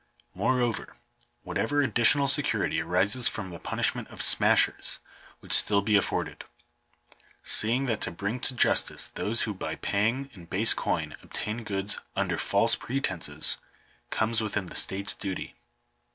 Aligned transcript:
Moreover, 0.33 0.95
whatever 1.43 1.83
additional 1.83 2.27
security 2.27 2.81
arises 2.81 3.27
from 3.27 3.51
the 3.51 3.59
punishment 3.59 4.07
of 4.07 4.19
"smashers" 4.19 4.97
would 5.41 5.53
still 5.53 5.83
be 5.83 5.95
afforded; 5.95 6.43
seeing 7.43 7.85
that 7.85 8.01
to 8.01 8.09
bring 8.11 8.39
to 8.39 8.55
justice 8.55 9.09
those 9.09 9.41
who 9.41 9.53
by 9.53 9.75
paying 9.75 10.31
in 10.33 10.45
base 10.45 10.73
coin 10.73 11.15
obtain 11.21 11.63
goods 11.63 11.99
"under 12.15 12.39
false 12.39 12.73
pretences," 12.75 13.59
comes 14.09 14.41
within 14.41 14.65
the 14.65 14.75
state's 14.75 15.13
duty. 15.13 15.53